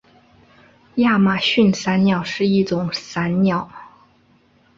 [0.95, 3.69] 亚马逊伞鸟是一种伞鸟。